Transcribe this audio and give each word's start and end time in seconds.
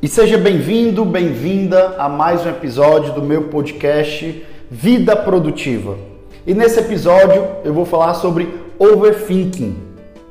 E 0.00 0.06
seja 0.06 0.38
bem-vindo, 0.38 1.04
bem-vinda 1.04 1.96
a 1.98 2.08
mais 2.08 2.46
um 2.46 2.48
episódio 2.48 3.14
do 3.14 3.20
meu 3.20 3.48
podcast 3.48 4.46
Vida 4.70 5.16
Produtiva. 5.16 5.98
E 6.46 6.54
nesse 6.54 6.78
episódio 6.78 7.44
eu 7.64 7.74
vou 7.74 7.84
falar 7.84 8.14
sobre 8.14 8.48
overthinking. 8.78 9.76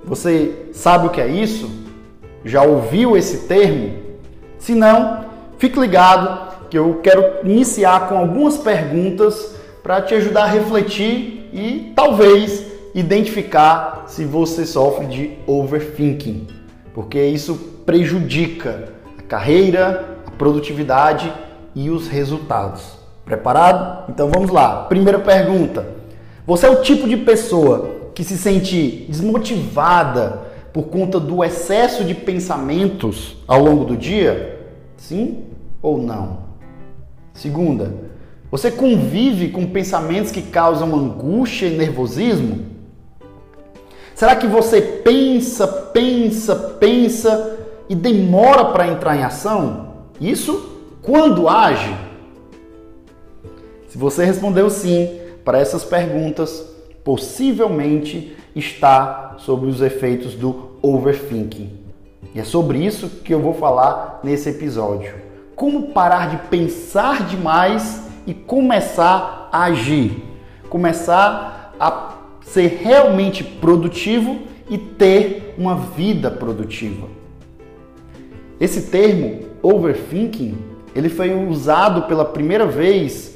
Você 0.05 0.69
sabe 0.71 1.07
o 1.07 1.09
que 1.09 1.19
é 1.19 1.27
isso? 1.27 1.69
Já 2.45 2.63
ouviu 2.63 3.17
esse 3.17 3.45
termo? 3.45 3.91
Se 4.57 4.73
não, 4.73 5.25
fique 5.57 5.77
ligado 5.77 6.69
que 6.69 6.77
eu 6.77 7.01
quero 7.03 7.25
iniciar 7.43 8.07
com 8.07 8.17
algumas 8.17 8.55
perguntas 8.55 9.53
para 9.83 10.01
te 10.01 10.15
ajudar 10.15 10.43
a 10.43 10.47
refletir 10.47 11.49
e 11.51 11.91
talvez 11.93 12.63
identificar 12.95 14.05
se 14.07 14.23
você 14.23 14.65
sofre 14.65 15.07
de 15.07 15.31
overthinking, 15.45 16.47
porque 16.93 17.21
isso 17.21 17.55
prejudica 17.85 18.95
carreira, 19.27 20.19
a 20.25 20.31
produtividade 20.31 21.31
e 21.75 21.89
os 21.89 22.07
resultados. 22.07 22.97
Preparado? 23.25 24.09
Então 24.09 24.29
vamos 24.29 24.49
lá. 24.49 24.85
Primeira 24.85 25.19
pergunta: 25.19 25.85
Você 26.45 26.65
é 26.65 26.69
o 26.69 26.81
tipo 26.81 27.07
de 27.07 27.17
pessoa 27.17 28.11
que 28.15 28.23
se 28.23 28.37
sente 28.37 29.05
desmotivada 29.09 30.47
por 30.73 30.83
conta 30.83 31.19
do 31.19 31.43
excesso 31.43 32.03
de 32.03 32.15
pensamentos 32.15 33.37
ao 33.47 33.61
longo 33.61 33.85
do 33.85 33.97
dia? 33.97 34.59
Sim 34.95 35.43
ou 35.81 35.97
não? 35.97 36.47
Segunda, 37.33 37.93
você 38.49 38.71
convive 38.71 39.49
com 39.49 39.67
pensamentos 39.67 40.31
que 40.31 40.41
causam 40.41 40.95
angústia 40.95 41.67
e 41.67 41.77
nervosismo? 41.77 42.65
Será 44.15 44.35
que 44.35 44.47
você 44.47 44.81
pensa, 44.81 45.67
pensa, 45.67 46.55
pensa 46.79 47.56
e 47.89 47.95
demora 47.95 48.65
para 48.65 48.87
entrar 48.87 49.15
em 49.15 49.23
ação? 49.23 49.93
Isso 50.19 50.77
quando 51.01 51.47
age? 51.47 51.95
Se 53.87 53.97
você 53.97 54.25
respondeu 54.25 54.69
sim 54.69 55.19
para 55.45 55.59
essas 55.59 55.83
perguntas, 55.83 56.65
possivelmente 57.03 58.35
está 58.55 59.35
sobre 59.37 59.69
os 59.69 59.81
efeitos 59.81 60.33
do 60.33 60.71
overthinking. 60.81 61.71
E 62.35 62.39
é 62.39 62.43
sobre 62.43 62.79
isso 62.85 63.09
que 63.23 63.33
eu 63.33 63.39
vou 63.39 63.53
falar 63.53 64.19
nesse 64.23 64.49
episódio. 64.49 65.15
Como 65.55 65.93
parar 65.93 66.29
de 66.29 66.37
pensar 66.49 67.25
demais 67.25 68.03
e 68.27 68.33
começar 68.33 69.49
a 69.51 69.63
agir. 69.63 70.23
Começar 70.69 71.73
a 71.79 72.13
ser 72.41 72.79
realmente 72.83 73.43
produtivo 73.43 74.39
e 74.69 74.77
ter 74.77 75.55
uma 75.57 75.75
vida 75.75 76.29
produtiva. 76.29 77.16
Esse 78.59 78.83
termo 78.83 79.41
overthinking, 79.61 80.57
ele 80.95 81.09
foi 81.09 81.33
usado 81.47 82.03
pela 82.03 82.25
primeira 82.25 82.65
vez 82.65 83.35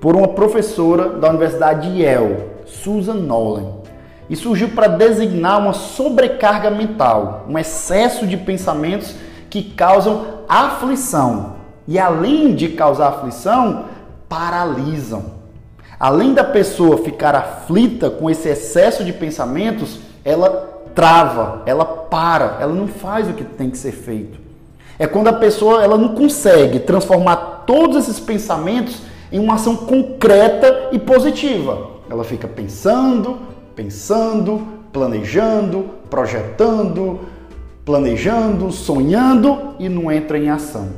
por 0.00 0.14
uma 0.14 0.28
professora 0.28 1.08
da 1.08 1.28
Universidade 1.28 1.90
de 1.90 2.02
Yale, 2.02 2.36
Susan 2.64 3.14
Nolan, 3.14 3.82
e 4.30 4.36
surgiu 4.36 4.68
para 4.68 4.86
designar 4.86 5.58
uma 5.58 5.72
sobrecarga 5.72 6.70
mental, 6.70 7.46
um 7.48 7.58
excesso 7.58 8.26
de 8.26 8.36
pensamentos 8.36 9.14
que 9.50 9.62
causam 9.62 10.24
aflição. 10.48 11.56
E 11.88 11.98
além 11.98 12.54
de 12.54 12.68
causar 12.68 13.08
aflição, 13.08 13.86
paralisam. 14.28 15.42
Além 15.98 16.32
da 16.32 16.44
pessoa 16.44 16.98
ficar 16.98 17.34
aflita 17.34 18.08
com 18.08 18.30
esse 18.30 18.48
excesso 18.48 19.04
de 19.04 19.12
pensamentos, 19.12 19.98
ela 20.24 20.71
trava, 20.94 21.62
ela 21.66 21.84
para, 21.84 22.58
ela 22.60 22.72
não 22.72 22.86
faz 22.86 23.28
o 23.28 23.32
que 23.32 23.44
tem 23.44 23.70
que 23.70 23.78
ser 23.78 23.92
feito. 23.92 24.38
É 24.98 25.06
quando 25.06 25.28
a 25.28 25.32
pessoa 25.32 25.82
ela 25.82 25.96
não 25.96 26.14
consegue 26.14 26.78
transformar 26.80 27.64
todos 27.66 27.96
esses 27.96 28.20
pensamentos 28.20 29.02
em 29.30 29.38
uma 29.38 29.54
ação 29.54 29.74
concreta 29.76 30.90
e 30.92 30.98
positiva. 30.98 31.90
Ela 32.08 32.22
fica 32.22 32.46
pensando, 32.46 33.38
pensando, 33.74 34.66
planejando, 34.92 35.90
projetando, 36.10 37.20
planejando, 37.84 38.70
sonhando 38.70 39.74
e 39.78 39.88
não 39.88 40.12
entra 40.12 40.38
em 40.38 40.50
ação. 40.50 40.90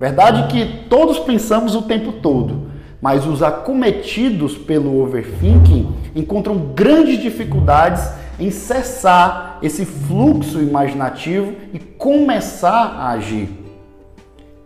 Verdade 0.00 0.48
que 0.48 0.88
todos 0.88 1.18
pensamos 1.18 1.76
o 1.76 1.82
tempo 1.82 2.12
todo, 2.14 2.62
mas 3.00 3.26
os 3.26 3.42
acometidos 3.42 4.56
pelo 4.56 5.00
overthinking 5.00 5.88
encontram 6.16 6.56
grandes 6.74 7.20
dificuldades 7.20 8.02
em 8.42 8.50
cessar 8.50 9.58
esse 9.62 9.84
fluxo 9.84 10.60
imaginativo 10.60 11.52
e 11.72 11.78
começar 11.78 12.96
a 12.98 13.10
agir. 13.10 13.48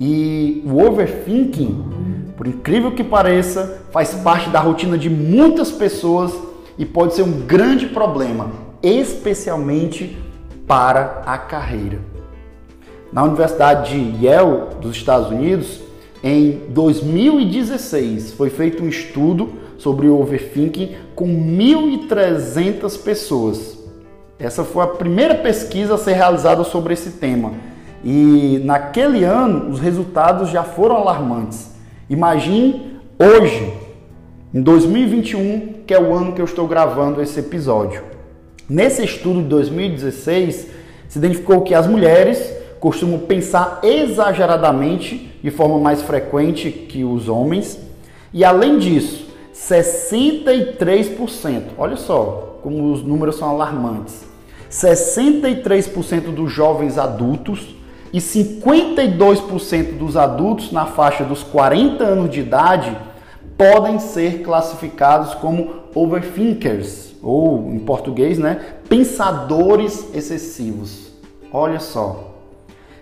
E 0.00 0.62
o 0.66 0.82
overthinking, 0.82 2.32
por 2.36 2.47
incrível 2.47 2.92
que 2.92 3.04
pareça, 3.04 3.82
faz 3.91 4.15
parte 4.15 4.48
da 4.48 4.60
rotina 4.60 4.97
de 4.97 5.10
muitas 5.10 5.70
pessoas 5.70 6.32
e 6.78 6.86
pode 6.86 7.15
ser 7.15 7.22
um 7.22 7.42
grande 7.47 7.86
problema, 7.86 8.50
especialmente 8.82 10.16
para 10.66 11.22
a 11.26 11.36
carreira. 11.36 11.98
Na 13.12 13.25
Universidade 13.25 13.92
de 13.92 14.25
Yale, 14.25 14.76
dos 14.81 14.97
Estados 14.97 15.31
Unidos, 15.31 15.81
em 16.22 16.62
2016 16.70 18.32
foi 18.32 18.48
feito 18.48 18.82
um 18.82 18.88
estudo 18.88 19.53
sobre 19.78 20.09
o 20.09 20.20
overthinking 20.20 20.97
com 21.14 21.26
1.300 21.26 23.03
pessoas. 23.03 23.78
Essa 24.38 24.64
foi 24.64 24.84
a 24.84 24.88
primeira 24.88 25.34
pesquisa 25.34 25.94
a 25.94 25.98
ser 25.98 26.12
realizada 26.12 26.62
sobre 26.64 26.92
esse 26.92 27.12
tema. 27.12 27.53
E 28.04 28.60
naquele 28.65 29.25
ano 29.25 29.70
os 29.70 29.81
resultados 29.81 30.50
já 30.50 30.62
foram 30.62 30.97
alarmantes. 30.97 31.75
Imagine 32.09 33.00
hoje, 33.19 33.72
em 34.53 34.60
2021, 34.60 35.82
que 35.86 35.94
é 35.94 36.00
o 36.00 36.15
ano 36.15 36.32
que 36.32 36.41
eu 36.41 36.44
estou 36.44 36.69
gravando 36.69 37.22
esse 37.22 37.41
episódio. 37.41 38.03
Nesse 38.69 39.04
estudo 39.04 39.42
de 39.42 39.48
2016, 39.48 40.69
se 41.09 41.19
identificou 41.19 41.62
que 41.62 41.75
as 41.75 41.86
mulheres 41.86 42.53
costumam 42.78 43.19
pensar 43.20 43.81
exageradamente 43.82 45.32
de 45.42 45.50
forma 45.50 45.78
mais 45.78 46.03
frequente 46.03 46.70
que 46.70 47.04
os 47.04 47.28
homens. 47.28 47.78
E 48.32 48.44
além 48.44 48.78
disso, 48.78 49.25
63%. 49.56 51.62
Olha 51.78 51.96
só 51.96 52.58
como 52.62 52.92
os 52.92 53.02
números 53.02 53.36
são 53.36 53.48
alarmantes. 53.48 54.26
63% 54.70 56.34
dos 56.34 56.52
jovens 56.52 56.98
adultos 56.98 57.74
e 58.12 58.18
52% 58.18 59.96
dos 59.96 60.14
adultos 60.16 60.70
na 60.72 60.84
faixa 60.84 61.24
dos 61.24 61.42
40 61.42 62.04
anos 62.04 62.28
de 62.30 62.40
idade 62.40 62.94
podem 63.56 63.98
ser 63.98 64.42
classificados 64.42 65.32
como 65.34 65.84
overthinkers, 65.94 67.14
ou 67.22 67.72
em 67.72 67.78
português, 67.78 68.38
né, 68.38 68.60
pensadores 68.88 70.14
excessivos. 70.14 71.10
Olha 71.50 71.80
só. 71.80 72.34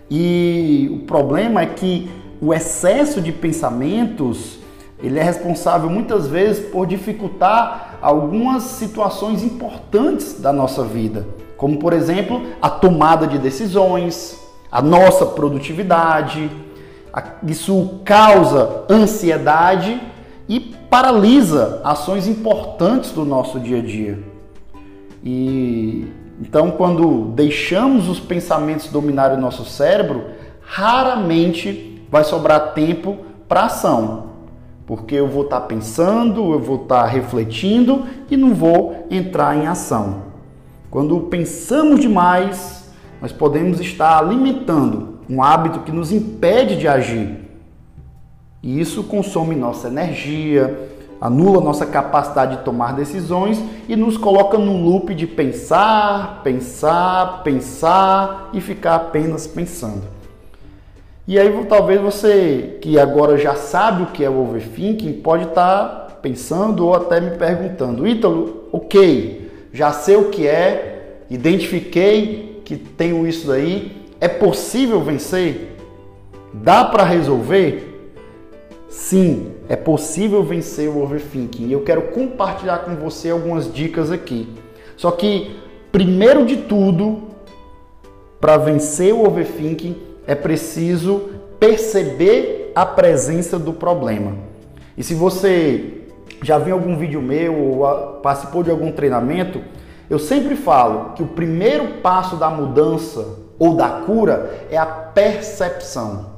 E 0.09 0.89
o 0.93 0.99
problema 1.05 1.61
é 1.61 1.65
que 1.65 2.09
o 2.39 2.53
excesso 2.53 3.19
de 3.19 3.33
pensamentos 3.33 4.59
ele 5.01 5.19
é 5.19 5.23
responsável 5.23 5.89
muitas 5.89 6.27
vezes 6.27 6.65
por 6.69 6.87
dificultar 6.87 7.97
algumas 8.01 8.63
situações 8.63 9.43
importantes 9.43 10.39
da 10.39 10.53
nossa 10.53 10.83
vida, 10.83 11.27
como 11.57 11.77
por 11.77 11.93
exemplo 11.93 12.41
a 12.61 12.69
tomada 12.69 13.27
de 13.27 13.37
decisões, 13.37 14.39
a 14.71 14.81
nossa 14.81 15.25
produtividade. 15.25 16.49
Isso 17.45 17.99
causa 18.03 18.83
ansiedade 18.89 20.01
e 20.47 20.59
paralisa 20.59 21.81
ações 21.83 22.27
importantes 22.27 23.11
do 23.11 23.25
nosso 23.25 23.59
dia 23.59 23.79
a 23.79 23.81
dia. 23.81 24.19
E 25.23 26.07
então, 26.41 26.71
quando 26.71 27.31
deixamos 27.33 28.09
os 28.09 28.19
pensamentos 28.19 28.87
dominar 28.87 29.31
o 29.31 29.37
nosso 29.37 29.63
cérebro, 29.63 30.25
raramente 30.61 32.01
vai 32.11 32.25
sobrar 32.25 32.73
tempo 32.73 33.17
para 33.47 33.65
ação 33.65 34.34
porque 34.85 35.15
eu 35.15 35.27
vou 35.27 35.43
estar 35.43 35.61
tá 35.61 35.67
pensando, 35.67 36.53
eu 36.53 36.59
vou 36.59 36.83
estar 36.83 37.03
tá 37.03 37.07
refletindo 37.07 38.03
e 38.29 38.37
não 38.37 38.53
vou 38.53 39.07
entrar 39.09 39.55
em 39.57 39.67
ação. 39.67 40.23
Quando 40.91 41.19
pensamos 41.21 41.99
demais, 41.99 42.89
nós 43.21 43.31
podemos 43.31 43.79
estar 43.79 44.17
alimentando 44.17 45.19
um 45.29 45.41
hábito 45.41 45.79
que 45.79 45.91
nos 45.91 46.11
impede 46.11 46.77
de 46.77 46.87
agir. 46.87 47.39
E 48.61 48.79
isso 48.79 49.03
consome 49.03 49.55
nossa 49.55 49.87
energia, 49.87 50.89
anula 51.19 51.61
nossa 51.61 51.85
capacidade 51.85 52.57
de 52.57 52.63
tomar 52.63 52.93
decisões 52.93 53.61
e 53.87 53.95
nos 53.95 54.17
coloca 54.17 54.57
num 54.57 54.83
loop 54.83 55.13
de 55.13 55.25
pensar, 55.25 56.41
pensar, 56.43 57.41
pensar 57.43 58.49
e 58.53 58.61
ficar 58.61 58.95
apenas 58.95 59.47
pensando. 59.47 60.14
E 61.27 61.39
aí 61.39 61.51
talvez 61.67 61.99
você 61.99 62.77
que 62.81 62.99
agora 62.99 63.37
já 63.37 63.55
sabe 63.55 64.03
o 64.03 64.07
que 64.07 64.23
é 64.23 64.29
o 64.29 64.41
overthinking 64.41 65.13
pode 65.13 65.45
estar 65.45 65.87
tá 65.87 66.15
pensando 66.21 66.85
ou 66.85 66.93
até 66.93 67.19
me 67.19 67.37
perguntando, 67.37 68.07
Ítalo, 68.07 68.65
ok, 68.71 69.49
já 69.73 69.91
sei 69.91 70.15
o 70.15 70.29
que 70.29 70.47
é, 70.47 71.23
identifiquei 71.29 72.61
que 72.63 72.75
tenho 72.75 73.27
isso 73.27 73.47
daí, 73.47 73.91
é 74.19 74.27
possível 74.27 75.01
vencer? 75.01 75.77
Dá 76.53 76.85
para 76.85 77.03
resolver? 77.03 77.91
Sim, 78.87 79.51
é 79.67 79.75
possível 79.75 80.41
vencer 80.43 80.89
o 80.89 81.03
overthinking. 81.03 81.69
Eu 81.69 81.81
quero 81.81 82.03
compartilhar 82.03 82.79
com 82.79 82.95
você 82.95 83.29
algumas 83.29 83.71
dicas 83.71 84.09
aqui. 84.09 84.47
Só 84.95 85.11
que, 85.11 85.55
primeiro 85.91 86.45
de 86.45 86.57
tudo, 86.57 87.23
para 88.39 88.57
vencer 88.57 89.13
o 89.13 89.27
overthinking, 89.27 89.95
é 90.27 90.35
preciso 90.35 91.29
perceber 91.59 92.71
a 92.75 92.85
presença 92.85 93.57
do 93.57 93.73
problema. 93.73 94.33
E 94.97 95.03
se 95.03 95.13
você 95.13 96.01
já 96.41 96.57
viu 96.57 96.75
algum 96.75 96.97
vídeo 96.97 97.21
meu 97.21 97.55
ou 97.55 97.87
participou 98.21 98.63
de 98.63 98.71
algum 98.71 98.91
treinamento, 98.91 99.61
eu 100.09 100.19
sempre 100.19 100.55
falo 100.55 101.13
que 101.13 101.23
o 101.23 101.27
primeiro 101.27 101.99
passo 102.01 102.35
da 102.35 102.49
mudança 102.49 103.39
ou 103.57 103.75
da 103.75 103.89
cura 103.89 104.67
é 104.69 104.77
a 104.77 104.85
percepção. 104.85 106.35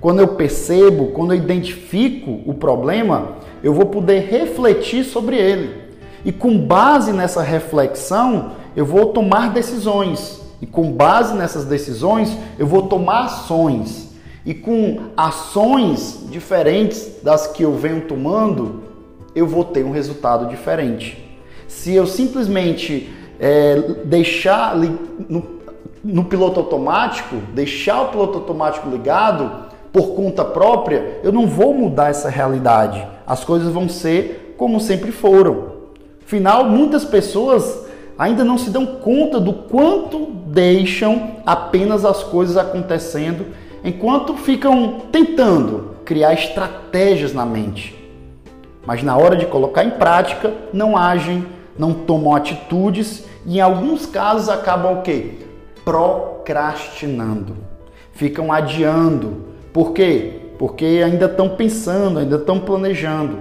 Quando 0.00 0.20
eu 0.20 0.28
percebo, 0.28 1.08
quando 1.08 1.32
eu 1.32 1.38
identifico 1.38 2.42
o 2.44 2.54
problema, 2.54 3.36
eu 3.62 3.72
vou 3.72 3.86
poder 3.86 4.28
refletir 4.28 5.04
sobre 5.04 5.36
ele. 5.36 5.86
E 6.24 6.32
com 6.32 6.58
base 6.58 7.12
nessa 7.12 7.42
reflexão, 7.42 8.52
eu 8.76 8.84
vou 8.84 9.06
tomar 9.06 9.52
decisões. 9.52 10.42
E 10.60 10.66
com 10.66 10.90
base 10.92 11.34
nessas 11.34 11.64
decisões, 11.64 12.36
eu 12.58 12.66
vou 12.66 12.82
tomar 12.82 13.24
ações. 13.24 14.14
E 14.44 14.54
com 14.54 15.10
ações 15.16 16.24
diferentes 16.30 17.20
das 17.22 17.46
que 17.46 17.62
eu 17.62 17.74
venho 17.74 18.02
tomando, 18.02 18.84
eu 19.34 19.46
vou 19.46 19.64
ter 19.64 19.84
um 19.84 19.90
resultado 19.90 20.48
diferente. 20.48 21.38
Se 21.66 21.94
eu 21.94 22.06
simplesmente 22.06 23.12
é, 23.38 23.76
deixar 24.04 24.76
no, 24.76 25.44
no 26.02 26.24
piloto 26.24 26.60
automático, 26.60 27.36
deixar 27.52 28.02
o 28.02 28.08
piloto 28.08 28.38
automático 28.38 28.88
ligado 28.88 29.66
por 29.92 30.14
conta 30.14 30.44
própria, 30.44 31.20
eu 31.22 31.32
não 31.32 31.46
vou 31.46 31.74
mudar 31.74 32.10
essa 32.10 32.28
realidade. 32.28 33.06
As 33.26 33.42
coisas 33.44 33.72
vão 33.72 33.88
ser 33.88 34.54
como 34.56 34.80
sempre 34.80 35.10
foram. 35.10 35.74
Afinal, 36.24 36.64
muitas 36.64 37.04
pessoas 37.04 37.85
ainda 38.18 38.44
não 38.44 38.58
se 38.58 38.70
dão 38.70 38.86
conta 38.86 39.38
do 39.38 39.52
quanto 39.52 40.26
deixam 40.46 41.36
apenas 41.44 42.04
as 42.04 42.22
coisas 42.22 42.56
acontecendo 42.56 43.46
enquanto 43.84 44.34
ficam 44.34 45.00
tentando 45.12 45.96
criar 46.04 46.34
estratégias 46.34 47.32
na 47.32 47.44
mente 47.44 47.96
mas 48.86 49.02
na 49.02 49.16
hora 49.16 49.36
de 49.36 49.44
colocar 49.46 49.84
em 49.84 49.90
prática 49.90 50.54
não 50.72 50.96
agem, 50.96 51.44
não 51.76 51.92
tomam 51.92 52.34
atitudes 52.34 53.24
e 53.44 53.58
em 53.58 53.60
alguns 53.60 54.06
casos 54.06 54.48
acabam 54.48 54.98
o 54.98 55.02
quê? 55.02 55.32
Procrastinando. 55.84 57.56
Ficam 58.12 58.52
adiando. 58.52 59.44
Por 59.72 59.92
quê? 59.92 60.40
Porque 60.56 61.02
ainda 61.04 61.26
estão 61.26 61.50
pensando, 61.50 62.20
ainda 62.20 62.36
estão 62.36 62.60
planejando. 62.60 63.38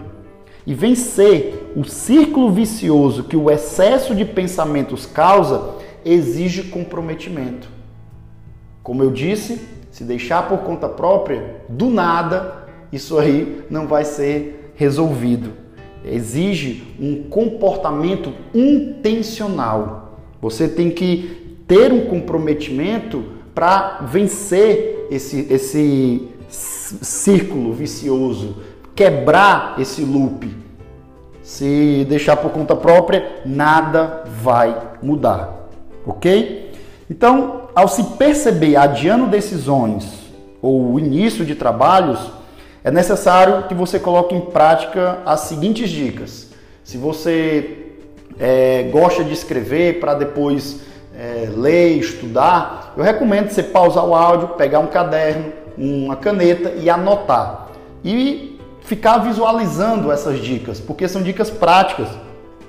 E 0.66 0.74
vencer 0.74 1.65
o 1.76 1.84
círculo 1.84 2.52
vicioso 2.52 3.24
que 3.24 3.36
o 3.36 3.52
excesso 3.52 4.16
de 4.16 4.24
pensamentos 4.24 5.06
causa 5.06 5.76
exige 6.06 6.64
comprometimento. 6.64 7.68
Como 8.82 9.04
eu 9.04 9.12
disse, 9.12 9.60
se 9.92 10.04
deixar 10.04 10.48
por 10.48 10.60
conta 10.60 10.88
própria, 10.88 11.62
do 11.68 11.90
nada, 11.90 12.68
isso 12.92 13.18
aí 13.18 13.64
não 13.70 13.88
vai 13.88 14.06
ser 14.06 14.74
resolvido. 14.76 15.52
Exige 16.04 16.96
um 17.00 17.24
comportamento 17.24 18.32
intencional. 18.54 20.20
Você 20.42 20.68
tem 20.68 20.92
que 20.92 21.58
ter 21.68 21.92
um 21.92 22.06
comprometimento 22.06 23.24
para 23.54 24.02
vencer 24.02 25.08
esse, 25.10 25.48
esse 25.50 26.30
círculo 26.48 27.74
vicioso, 27.74 28.58
quebrar 28.94 29.76
esse 29.80 30.04
loop. 30.04 30.65
Se 31.46 32.04
deixar 32.10 32.38
por 32.38 32.50
conta 32.50 32.76
própria, 32.76 33.44
nada 33.46 34.24
vai 34.42 34.76
mudar, 35.00 35.70
ok? 36.04 36.74
Então, 37.08 37.70
ao 37.76 37.88
se 37.88 38.04
perceber 38.18 38.76
adiando 38.76 39.28
decisões 39.28 40.24
ou 40.60 40.94
o 40.94 41.00
início 41.00 41.46
de 41.46 41.54
trabalhos, 41.54 42.20
é 42.84 42.90
necessário 42.90 43.68
que 43.68 43.76
você 43.76 44.00
coloque 44.00 44.34
em 44.34 44.42
prática 44.42 45.20
as 45.24 45.42
seguintes 45.42 45.88
dicas. 45.92 46.50
Se 46.84 46.98
você 46.98 47.92
é, 48.40 48.90
gosta 48.92 49.24
de 49.24 49.34
escrever 49.34 50.00
para 50.00 50.16
depois 50.16 50.80
é, 51.16 51.48
ler, 51.56 52.00
estudar, 52.00 52.96
eu 52.98 53.04
recomendo 53.04 53.52
você 53.52 53.62
pausar 53.62 54.04
o 54.04 54.16
áudio, 54.16 54.48
pegar 54.58 54.80
um 54.80 54.88
caderno, 54.88 55.54
uma 55.78 56.16
caneta 56.16 56.72
e 56.72 56.90
anotar. 56.90 57.68
E 58.04 58.55
ficar 58.86 59.18
visualizando 59.18 60.12
essas 60.12 60.40
dicas, 60.40 60.80
porque 60.80 61.08
são 61.08 61.22
dicas 61.22 61.50
práticas 61.50 62.08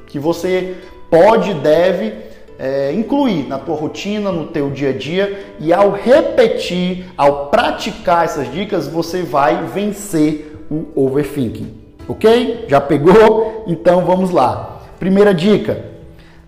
que 0.06 0.18
você 0.18 0.76
pode 1.10 1.50
e 1.50 1.54
deve 1.54 2.12
é, 2.58 2.92
incluir 2.92 3.46
na 3.46 3.58
tua 3.58 3.76
rotina, 3.76 4.32
no 4.32 4.46
teu 4.46 4.70
dia 4.70 4.90
a 4.90 4.92
dia 4.92 5.54
e 5.60 5.72
ao 5.72 5.92
repetir, 5.92 7.06
ao 7.16 7.46
praticar 7.48 8.24
essas 8.24 8.50
dicas, 8.50 8.88
você 8.88 9.22
vai 9.22 9.64
vencer 9.66 10.56
o 10.70 10.86
overthinking. 11.06 11.74
Ok? 12.08 12.64
Já 12.68 12.80
pegou? 12.80 13.64
Então 13.66 14.04
vamos 14.04 14.30
lá. 14.30 14.80
Primeira 14.98 15.34
dica: 15.34 15.84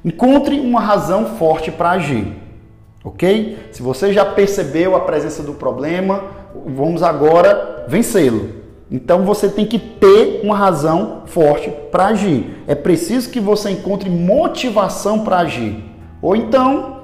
encontre 0.05 0.59
uma 0.59 0.81
razão 0.81 1.37
forte 1.37 1.71
para 1.71 1.91
agir. 1.91 2.33
Ok? 3.05 3.59
Se 3.71 3.83
você 3.83 4.13
já 4.13 4.25
percebeu 4.25 4.97
a 4.97 5.01
presença 5.01 5.43
do 5.43 5.53
problema, 5.55 6.25
vamos 6.67 7.03
agora 7.03 7.85
vencê-lo. 7.87 8.58
Então 8.91 9.25
você 9.25 9.49
tem 9.49 9.67
que 9.67 9.79
ter 9.79 10.41
uma 10.43 10.57
razão 10.57 11.23
forte 11.27 11.71
para 11.91 12.07
agir. 12.07 12.63
É 12.67 12.75
preciso 12.75 13.31
que 13.31 13.41
você 13.41 13.71
encontre 13.71 14.09
motivação 14.09 15.21
para 15.21 15.39
agir. 15.39 15.85
Ou 16.23 16.35
então 16.35 16.99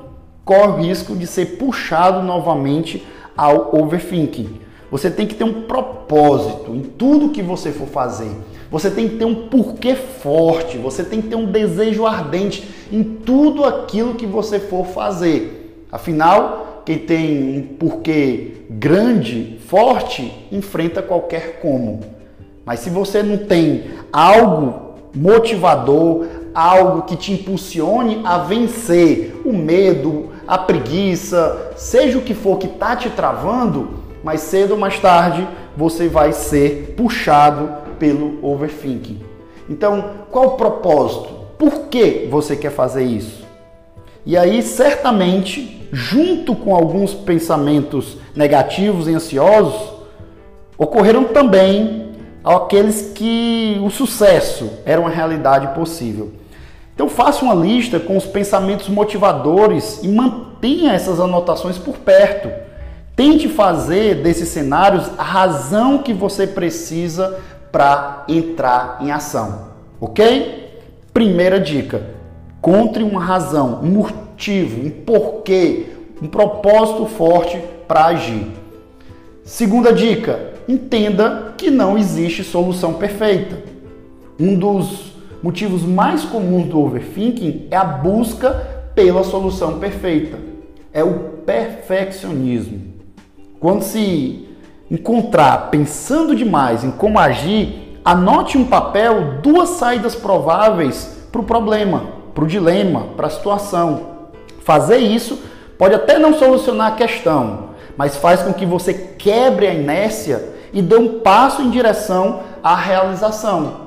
corre 0.45 0.69
o 0.69 0.77
risco 0.77 1.15
de 1.15 1.27
ser 1.27 1.59
puxado 1.59 2.23
novamente 2.23 3.07
ao 3.37 3.77
overthinking. 3.77 4.61
Você 4.91 5.11
tem 5.11 5.27
que 5.27 5.35
ter 5.35 5.45
um 5.45 5.63
propósito 5.63 6.75
em 6.75 6.83
tudo 6.83 7.31
que 7.31 7.43
você 7.43 7.73
for 7.73 7.89
fazer. 7.89 8.31
Você 8.71 8.91
tem 8.91 9.09
que 9.09 9.17
ter 9.17 9.25
um 9.25 9.49
porquê 9.49 9.95
forte, 9.95 10.79
você 10.79 11.05
tem 11.05 11.21
que 11.21 11.29
ter 11.29 11.37
um 11.37 11.47
desejo 11.47 12.07
ardente 12.07 12.69
em 12.91 13.03
tudo 13.03 13.65
aquilo 13.65 14.15
que 14.15 14.27
você 14.27 14.59
for 14.59 14.87
fazer. 14.87 15.87
Afinal, 15.93 16.74
quem 16.85 16.99
tem 16.99 17.59
um 17.59 17.63
porquê 17.77 18.65
grande, 18.71 19.59
forte, 19.67 20.47
enfrenta 20.53 21.03
qualquer 21.03 21.61
como. 21.61 22.01
Mas 22.65 22.81
se 22.81 22.91
você 22.91 23.23
não 23.23 23.39
tem 23.39 23.85
algo 24.13 24.95
motivador, 25.15 26.27
algo 26.55 27.03
que 27.03 27.17
te 27.17 27.33
impulsione 27.33 28.21
a 28.25 28.39
vencer 28.39 29.41
o 29.45 29.53
medo, 29.53 30.31
a 30.47 30.59
preguiça, 30.59 31.73
seja 31.77 32.19
o 32.19 32.23
que 32.23 32.35
for 32.35 32.59
que 32.59 32.67
está 32.67 32.95
te 32.97 33.11
travando, 33.11 34.05
mais 34.23 34.41
cedo 34.41 34.73
ou 34.73 34.79
mais 34.79 34.99
tarde 34.99 35.47
você 35.77 36.09
vai 36.09 36.33
ser 36.33 36.95
puxado 36.97 37.71
pelo 37.99 38.39
overthinking. 38.45 39.21
Então, 39.69 40.11
qual 40.31 40.47
o 40.47 40.57
propósito? 40.57 41.35
Por 41.59 41.89
que 41.89 42.29
você 42.31 42.55
quer 42.55 42.71
fazer 42.71 43.05
isso? 43.05 43.45
E 44.27 44.37
aí, 44.37 44.63
certamente, 44.63 45.84
junto 45.95 46.57
com 46.57 46.75
alguns 46.75 47.15
pensamentos 47.15 48.17
negativos 48.35 49.07
e 49.07 49.15
ansiosos, 49.15 49.93
ocorreram 50.77 51.25
também 51.25 52.13
aqueles 52.43 53.13
que 53.15 53.81
o 53.81 53.89
sucesso 53.91 54.71
era 54.85 55.01
uma 55.01 55.09
realidade 55.09 55.69
possível. 55.69 56.33
Então 56.93 57.09
faça 57.09 57.45
uma 57.45 57.55
lista 57.55 58.01
com 58.01 58.17
os 58.17 58.27
pensamentos 58.27 58.89
motivadores 58.89 60.01
e 60.03 60.09
mantenha 60.09 60.93
essas 60.93 61.21
anotações 61.21 61.79
por 61.79 61.99
perto. 61.99 62.51
Tente 63.15 63.49
fazer 63.49 64.17
desses 64.17 64.49
cenários 64.49 65.09
a 65.17 65.23
razão 65.23 65.99
que 65.99 66.13
você 66.13 66.45
precisa 66.45 67.39
para 67.71 68.25
entrar 68.29 68.99
em 69.01 69.13
ação, 69.13 69.69
ok? 70.01 70.83
Primeira 71.13 71.61
dica: 71.61 72.14
encontre 72.65 73.03
uma 73.03 73.23
razão, 73.23 73.81
um 73.83 73.89
motivo, 73.89 74.87
um 74.87 74.91
porquê, 74.91 75.89
um 76.23 76.27
propósito 76.27 77.05
forte 77.05 77.61
para 77.87 78.07
agir. 78.07 78.47
Segunda 79.45 79.93
dica: 79.93 80.55
entenda 80.67 81.53
que 81.59 81.71
não 81.71 81.99
existe 81.99 82.43
solução 82.43 82.95
perfeita. 82.95 83.59
Um 84.41 84.57
dos 84.57 85.13
motivos 85.43 85.83
mais 85.83 86.25
comuns 86.25 86.67
do 86.69 86.81
overthinking 86.81 87.69
é 87.71 87.77
a 87.77 87.85
busca 87.85 88.51
pela 88.95 89.23
solução 89.23 89.79
perfeita. 89.79 90.39
É 90.91 91.05
o 91.05 91.19
perfeccionismo. 91.45 92.95
Quando 93.61 93.83
se 93.83 94.49
encontrar 94.91 95.71
pensando 95.71 96.35
demais 96.35 96.83
em 96.83 96.91
como 96.91 97.19
agir, 97.19 97.99
anote 98.03 98.57
um 98.57 98.65
papel 98.65 99.43
duas 99.43 99.71
saídas 99.71 100.15
prováveis 100.15 101.27
para 101.31 101.41
o 101.41 101.45
problema, 101.45 102.24
para 102.35 102.45
o 102.45 102.47
dilema, 102.47 103.09
para 103.17 103.29
a 103.29 103.31
situação. 103.31 104.15
Fazer 104.61 104.99
isso 104.99 105.39
pode 105.79 105.95
até 105.95 106.19
não 106.19 106.35
solucionar 106.35 106.93
a 106.93 106.97
questão, 106.97 107.71
mas 107.97 108.17
faz 108.17 108.43
com 108.43 108.53
que 108.53 108.67
você 108.67 108.93
quebre 108.93 109.67
a 109.67 109.75
inércia 109.75 110.55
e 110.73 110.83
dê 110.83 110.97
um 110.97 111.21
passo 111.21 111.63
em 111.63 111.71
direção 111.71 112.41
à 112.63 112.75
realização. 112.75 113.85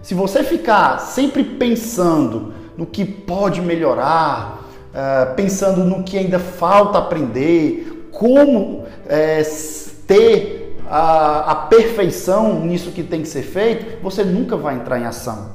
Se 0.00 0.14
você 0.14 0.42
ficar 0.42 0.98
sempre 1.00 1.44
pensando 1.44 2.54
no 2.76 2.86
que 2.86 3.04
pode 3.04 3.60
melhorar, 3.60 4.62
uh, 4.92 5.34
pensando 5.34 5.84
no 5.84 6.02
que 6.04 6.16
ainda 6.16 6.38
falta 6.38 6.98
aprender, 6.98 8.08
como 8.12 8.84
uh, 8.84 9.90
ter 10.06 10.64
a 10.88 11.66
perfeição 11.68 12.60
nisso 12.60 12.92
que 12.92 13.02
tem 13.02 13.22
que 13.22 13.28
ser 13.28 13.42
feito, 13.42 14.00
você 14.00 14.22
nunca 14.22 14.56
vai 14.56 14.76
entrar 14.76 15.00
em 15.00 15.04
ação. 15.04 15.50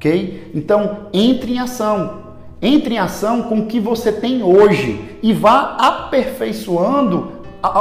Ok? 0.00 0.50
Então, 0.54 1.08
entre 1.12 1.52
em 1.52 1.58
ação. 1.58 2.30
Entre 2.62 2.94
em 2.94 2.98
ação 2.98 3.42
com 3.42 3.60
o 3.60 3.66
que 3.66 3.78
você 3.78 4.10
tem 4.10 4.42
hoje 4.42 5.18
e 5.22 5.30
vá 5.34 5.76
aperfeiçoando 5.78 7.32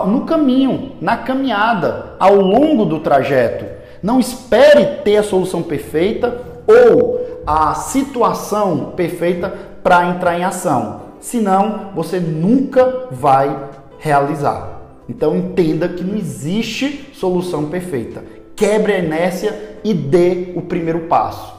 no 0.06 0.22
caminho, 0.26 0.94
na 1.00 1.16
caminhada, 1.16 2.16
ao 2.20 2.36
longo 2.36 2.84
do 2.84 3.00
trajeto. 3.00 3.66
Não 4.04 4.20
espere 4.20 5.02
ter 5.04 5.16
a 5.16 5.24
solução 5.24 5.64
perfeita 5.64 6.42
ou 6.68 7.42
a 7.48 7.74
situação 7.76 8.92
perfeita 8.98 9.54
para 9.82 10.08
entrar 10.08 10.38
em 10.38 10.44
ação. 10.44 11.04
Senão, 11.22 11.92
você 11.96 12.20
nunca 12.20 13.08
vai 13.12 13.70
realizar. 13.98 14.82
Então, 15.08 15.38
entenda 15.38 15.88
que 15.88 16.04
não 16.04 16.18
existe 16.18 17.12
solução 17.14 17.70
perfeita. 17.70 18.24
Quebre 18.58 18.94
a 18.94 19.00
inércia 19.00 19.78
e 19.86 19.94
dê 19.94 20.52
o 20.56 20.62
primeiro 20.62 21.02
passo. 21.08 21.59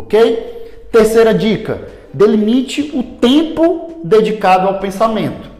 Ok? 0.00 0.88
Terceira 0.90 1.34
dica: 1.34 1.82
delimite 2.12 2.90
o 2.94 3.02
tempo 3.02 4.00
dedicado 4.02 4.66
ao 4.66 4.78
pensamento. 4.78 5.50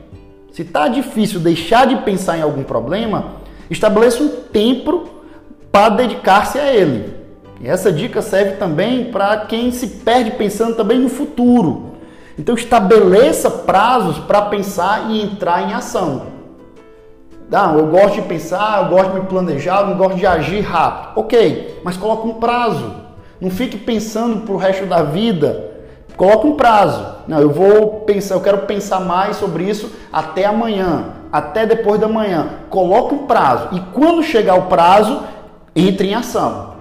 Se 0.51 0.63
está 0.63 0.89
difícil 0.89 1.39
deixar 1.41 1.87
de 1.87 1.97
pensar 1.97 2.39
em 2.39 2.43
algum 2.43 2.63
problema, 2.63 3.35
estabeleça 3.71 4.23
um 4.23 4.29
tempo 4.29 5.09
para 5.71 5.91
dedicar-se 5.91 6.59
a 6.59 6.73
ele. 6.73 7.15
E 7.61 7.69
essa 7.69 7.93
dica 7.93 8.23
serve 8.23 8.53
também 8.53 9.13
para 9.13 9.37
quem 9.45 9.71
se 9.71 9.87
perde 9.87 10.33
pensando 10.33 10.75
também 10.75 10.99
no 10.99 11.11
futuro. 11.11 11.91
Então 12.39 12.55
estabeleça 12.55 13.51
prazos 13.51 14.19
para 14.21 14.43
pensar 14.43 15.11
e 15.11 15.23
entrar 15.23 15.69
em 15.69 15.75
ação. 15.75 16.23
Não, 17.51 17.79
eu 17.79 17.87
gosto 17.89 18.15
de 18.15 18.23
pensar, 18.23 18.83
eu 18.83 18.89
gosto 18.89 19.13
de 19.13 19.21
me 19.21 19.27
planejar, 19.27 19.91
eu 19.91 19.97
gosto 19.97 20.17
de 20.17 20.27
agir 20.27 20.61
rápido. 20.61 21.21
Ok, 21.21 21.81
mas 21.85 21.97
coloque 21.99 22.27
um 22.27 22.35
prazo. 22.35 23.10
Não 23.41 23.51
fique 23.51 23.77
pensando 23.77 24.43
para 24.43 24.55
o 24.55 24.59
resto 24.59 24.87
da 24.87 25.03
vida 25.03 25.71
Coloca 26.21 26.47
um 26.47 26.55
prazo. 26.55 27.15
Não, 27.27 27.41
eu 27.41 27.49
vou 27.49 28.01
pensar, 28.01 28.35
eu 28.35 28.43
quero 28.43 28.67
pensar 28.67 29.01
mais 29.01 29.39
sobre 29.39 29.65
isso 29.65 29.91
até 30.13 30.45
amanhã, 30.45 31.15
até 31.33 31.65
depois 31.65 31.99
da 31.99 32.07
manhã. 32.07 32.47
Coloca 32.69 33.15
um 33.15 33.27
prazo. 33.27 33.69
E 33.73 33.81
quando 33.95 34.23
chegar 34.23 34.55
o 34.57 34.67
prazo, 34.67 35.23
entre 35.75 36.09
em 36.09 36.15
ação. 36.15 36.75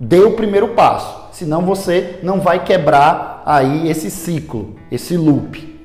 Dê 0.00 0.20
o 0.20 0.32
primeiro 0.32 0.68
passo. 0.68 1.28
Senão 1.32 1.60
você 1.60 2.18
não 2.22 2.40
vai 2.40 2.64
quebrar 2.64 3.42
aí 3.44 3.86
esse 3.86 4.10
ciclo, 4.10 4.76
esse 4.90 5.14
loop. 5.14 5.78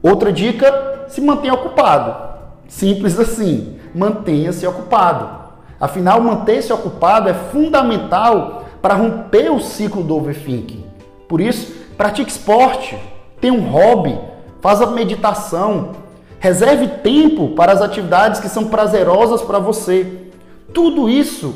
Outra 0.00 0.32
dica, 0.32 1.06
se 1.08 1.20
mantenha 1.20 1.54
ocupado. 1.54 2.14
Simples 2.68 3.18
assim. 3.18 3.80
Mantenha-se 3.92 4.64
ocupado. 4.64 5.28
Afinal, 5.80 6.20
manter-se 6.20 6.72
ocupado 6.72 7.28
é 7.28 7.34
fundamental 7.34 8.67
para 8.80 8.94
romper 8.94 9.50
o 9.50 9.60
ciclo 9.60 10.02
do 10.02 10.16
overthinking. 10.16 10.84
Por 11.28 11.40
isso, 11.40 11.72
pratique 11.96 12.30
esporte, 12.30 12.96
tenha 13.40 13.52
um 13.52 13.68
hobby, 13.70 14.18
faça 14.60 14.86
meditação, 14.86 15.92
reserve 16.38 16.88
tempo 17.02 17.50
para 17.50 17.72
as 17.72 17.82
atividades 17.82 18.40
que 18.40 18.48
são 18.48 18.66
prazerosas 18.66 19.42
para 19.42 19.58
você. 19.58 20.30
Tudo 20.72 21.08
isso 21.08 21.54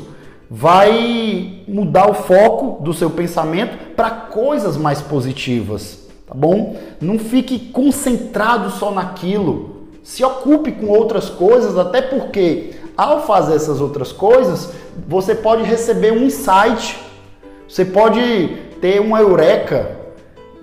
vai 0.49 1.63
mudar 1.67 2.09
o 2.09 2.13
foco 2.13 2.83
do 2.83 2.93
seu 2.93 3.09
pensamento 3.09 3.95
para 3.95 4.11
coisas 4.11 4.77
mais 4.77 5.01
positivas, 5.01 6.07
tá 6.27 6.33
bom? 6.35 6.75
Não 7.01 7.17
fique 7.17 7.57
concentrado 7.57 8.69
só 8.69 8.91
naquilo. 8.91 9.87
Se 10.03 10.23
ocupe 10.23 10.73
com 10.73 10.87
outras 10.87 11.29
coisas, 11.29 11.77
até 11.77 12.01
porque 12.01 12.75
ao 12.95 13.25
fazer 13.25 13.55
essas 13.55 13.81
outras 13.81 14.11
coisas, 14.11 14.71
você 15.07 15.33
pode 15.33 15.63
receber 15.63 16.13
um 16.13 16.23
insight, 16.23 16.99
você 17.73 17.83
pode 17.83 18.49
ter 18.79 19.01
uma 19.01 19.19
eureka, 19.19 19.97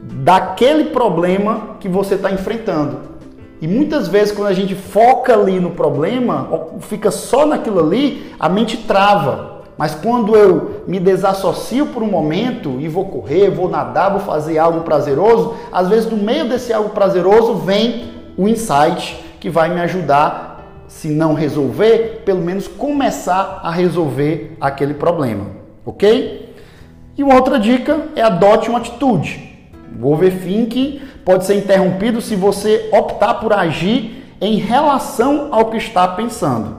daquele 0.01 0.91
problema 0.91 1.71
que 1.81 1.89
você 1.89 2.15
está 2.15 2.31
enfrentando. 2.31 2.99
E 3.61 3.67
muitas 3.67 4.07
vezes, 4.07 4.33
quando 4.33 4.47
a 4.47 4.53
gente 4.53 4.77
foca 4.77 5.35
ali 5.35 5.59
no 5.59 5.73
problema, 5.73 6.49
fica 6.83 7.11
só 7.11 7.45
naquilo 7.45 7.81
ali, 7.81 8.33
a 8.39 8.49
mente 8.49 8.77
trava. 8.77 9.63
Mas 9.77 9.93
quando 9.93 10.37
eu 10.37 10.85
me 10.87 11.01
desassocio 11.01 11.87
por 11.87 12.01
um 12.01 12.07
momento 12.07 12.77
e 12.79 12.87
vou 12.87 13.07
correr, 13.07 13.51
vou 13.51 13.69
nadar, 13.69 14.11
vou 14.11 14.21
fazer 14.21 14.59
algo 14.59 14.83
prazeroso, 14.83 15.57
às 15.73 15.89
vezes 15.89 16.09
no 16.09 16.17
meio 16.17 16.49
desse 16.49 16.73
algo 16.73 16.91
prazeroso 16.91 17.55
vem 17.55 18.05
o 18.39 18.47
insight 18.47 19.21
que 19.41 19.51
vai 19.51 19.69
me 19.69 19.81
ajudar, 19.81 20.85
se 20.87 21.09
não 21.09 21.35
resolver, 21.35 22.23
pelo 22.25 22.41
menos 22.41 22.69
começar 22.69 23.59
a 23.65 23.71
resolver 23.73 24.57
aquele 24.61 24.95
problema, 24.95 25.47
ok? 25.85 26.50
E 27.21 27.23
uma 27.23 27.35
outra 27.35 27.61
dica 27.61 28.07
é 28.17 28.23
adote 28.23 28.71
uma 28.71 28.79
atitude. 28.79 29.55
O 30.01 30.11
overthinking 30.11 31.03
pode 31.23 31.45
ser 31.45 31.55
interrompido 31.55 32.19
se 32.23 32.35
você 32.35 32.89
optar 32.91 33.35
por 33.35 33.53
agir 33.53 34.25
em 34.41 34.57
relação 34.57 35.49
ao 35.51 35.67
que 35.67 35.77
está 35.77 36.09
pensando. 36.09 36.79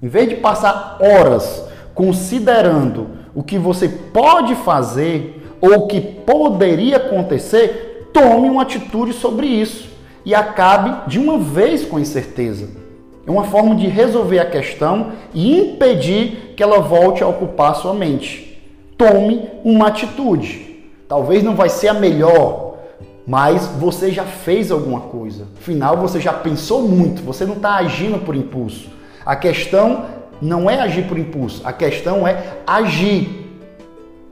Em 0.00 0.06
vez 0.06 0.28
de 0.28 0.36
passar 0.36 0.98
horas 1.00 1.64
considerando 1.92 3.08
o 3.34 3.42
que 3.42 3.58
você 3.58 3.88
pode 3.88 4.54
fazer 4.54 5.44
ou 5.60 5.74
o 5.76 5.86
que 5.88 6.00
poderia 6.00 6.98
acontecer, 6.98 8.10
tome 8.14 8.48
uma 8.48 8.62
atitude 8.62 9.12
sobre 9.12 9.48
isso 9.48 9.88
e 10.24 10.36
acabe 10.36 11.10
de 11.10 11.18
uma 11.18 11.36
vez 11.36 11.84
com 11.84 11.96
a 11.96 12.00
incerteza. 12.00 12.68
É 13.26 13.30
uma 13.30 13.42
forma 13.42 13.74
de 13.74 13.88
resolver 13.88 14.38
a 14.38 14.46
questão 14.46 15.08
e 15.34 15.58
impedir 15.58 16.54
que 16.56 16.62
ela 16.62 16.78
volte 16.78 17.24
a 17.24 17.26
ocupar 17.26 17.74
sua 17.74 17.92
mente. 17.92 18.53
Tome 18.96 19.50
uma 19.64 19.88
atitude. 19.88 20.84
Talvez 21.08 21.42
não 21.42 21.54
vai 21.54 21.68
ser 21.68 21.88
a 21.88 21.94
melhor, 21.94 22.78
mas 23.26 23.66
você 23.66 24.10
já 24.10 24.24
fez 24.24 24.70
alguma 24.70 25.00
coisa. 25.00 25.46
Afinal, 25.58 25.96
você 25.96 26.20
já 26.20 26.32
pensou 26.32 26.82
muito, 26.82 27.22
você 27.22 27.44
não 27.44 27.54
está 27.54 27.76
agindo 27.76 28.18
por 28.18 28.34
impulso. 28.34 28.88
A 29.24 29.34
questão 29.34 30.06
não 30.40 30.68
é 30.68 30.80
agir 30.80 31.06
por 31.06 31.18
impulso, 31.18 31.62
a 31.64 31.72
questão 31.72 32.26
é 32.26 32.58
agir. 32.66 33.44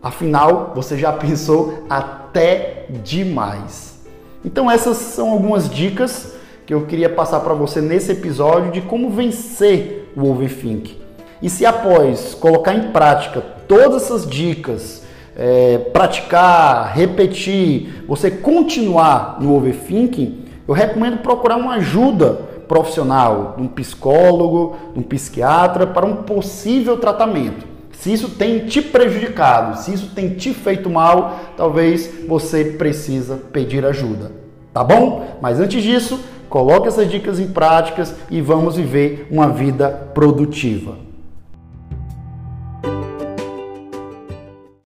Afinal, 0.02 0.72
você 0.74 0.98
já 0.98 1.12
pensou 1.12 1.84
até 1.88 2.86
demais. 3.02 4.00
Então, 4.44 4.70
essas 4.70 4.96
são 4.96 5.30
algumas 5.30 5.70
dicas 5.70 6.34
que 6.66 6.74
eu 6.74 6.86
queria 6.86 7.08
passar 7.08 7.40
para 7.40 7.54
você 7.54 7.80
nesse 7.80 8.12
episódio 8.12 8.72
de 8.72 8.80
como 8.80 9.10
vencer 9.10 10.12
o 10.16 10.28
overthink. 10.28 11.01
E 11.42 11.50
se 11.50 11.66
após 11.66 12.34
colocar 12.34 12.72
em 12.72 12.92
prática 12.92 13.42
todas 13.66 14.04
essas 14.04 14.24
dicas, 14.24 15.02
é, 15.36 15.78
praticar, 15.92 16.94
repetir, 16.94 18.04
você 18.06 18.30
continuar 18.30 19.38
no 19.40 19.54
overthinking, 19.56 20.44
eu 20.68 20.74
recomendo 20.74 21.18
procurar 21.18 21.56
uma 21.56 21.74
ajuda 21.74 22.52
profissional, 22.68 23.56
um 23.58 23.66
psicólogo, 23.66 24.76
um 24.94 25.02
psiquiatra, 25.02 25.86
para 25.86 26.06
um 26.06 26.16
possível 26.16 26.96
tratamento. 26.96 27.66
Se 27.92 28.12
isso 28.12 28.30
tem 28.30 28.60
te 28.60 28.80
prejudicado, 28.80 29.78
se 29.78 29.92
isso 29.92 30.10
tem 30.14 30.30
te 30.30 30.54
feito 30.54 30.88
mal, 30.88 31.38
talvez 31.56 32.10
você 32.26 32.64
precisa 32.64 33.36
pedir 33.52 33.84
ajuda. 33.84 34.32
Tá 34.72 34.82
bom? 34.82 35.38
Mas 35.40 35.60
antes 35.60 35.82
disso, 35.82 36.18
coloque 36.48 36.88
essas 36.88 37.10
dicas 37.10 37.38
em 37.38 37.48
práticas 37.48 38.14
e 38.30 38.40
vamos 38.40 38.76
viver 38.76 39.28
uma 39.30 39.48
vida 39.48 39.88
produtiva. 40.14 41.11